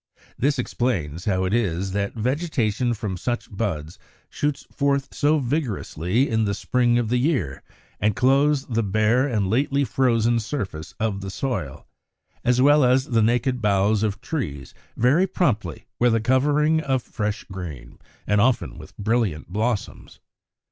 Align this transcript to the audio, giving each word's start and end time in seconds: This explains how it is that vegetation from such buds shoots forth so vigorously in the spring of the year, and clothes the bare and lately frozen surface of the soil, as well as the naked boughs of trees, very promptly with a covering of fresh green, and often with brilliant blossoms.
This 0.35 0.57
explains 0.57 1.25
how 1.25 1.43
it 1.43 1.53
is 1.53 1.91
that 1.91 2.15
vegetation 2.15 2.95
from 2.95 3.17
such 3.17 3.55
buds 3.55 3.99
shoots 4.31 4.65
forth 4.71 5.13
so 5.13 5.37
vigorously 5.37 6.27
in 6.27 6.45
the 6.45 6.55
spring 6.55 6.97
of 6.97 7.09
the 7.09 7.19
year, 7.19 7.61
and 7.99 8.15
clothes 8.15 8.65
the 8.65 8.81
bare 8.81 9.27
and 9.27 9.47
lately 9.47 9.83
frozen 9.83 10.39
surface 10.39 10.95
of 10.99 11.21
the 11.21 11.29
soil, 11.29 11.85
as 12.43 12.59
well 12.59 12.83
as 12.83 13.05
the 13.11 13.21
naked 13.21 13.61
boughs 13.61 14.01
of 14.01 14.21
trees, 14.21 14.73
very 14.97 15.27
promptly 15.27 15.85
with 15.99 16.15
a 16.15 16.19
covering 16.19 16.79
of 16.81 17.03
fresh 17.03 17.43
green, 17.51 17.99
and 18.25 18.41
often 18.41 18.79
with 18.79 18.97
brilliant 18.97 19.49
blossoms. 19.53 20.19